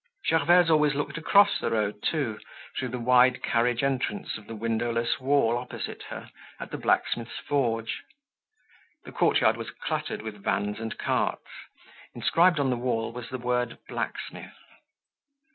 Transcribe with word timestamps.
Gervaise 0.27 0.67
always 0.71 0.95
looked 0.95 1.19
across 1.19 1.59
the 1.59 1.69
road, 1.69 2.01
too, 2.01 2.39
through 2.75 2.87
the 2.87 2.97
wide 2.97 3.43
carriage 3.43 3.83
entrance 3.83 4.35
of 4.35 4.47
the 4.47 4.55
windowless 4.55 5.19
wall 5.19 5.59
opposite 5.59 6.01
her, 6.09 6.31
at 6.59 6.71
the 6.71 6.77
blacksmith's 6.79 7.37
forge. 7.37 8.01
The 9.05 9.11
courtyard 9.11 9.57
was 9.57 9.69
cluttered 9.69 10.23
with 10.23 10.41
vans 10.43 10.79
and 10.79 10.97
carts. 10.97 11.45
Inscribed 12.15 12.59
on 12.59 12.71
the 12.71 12.77
wall 12.77 13.11
was 13.11 13.29
the 13.29 13.37
word 13.37 13.77
"Blacksmith." 13.87 14.57